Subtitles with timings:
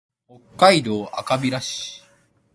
[0.55, 2.01] 北海道赤平市